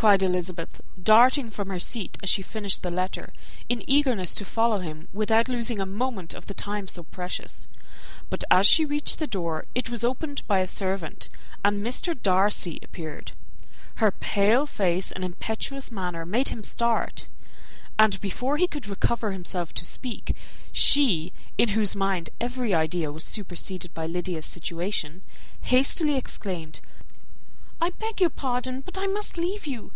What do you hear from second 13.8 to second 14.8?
Her pale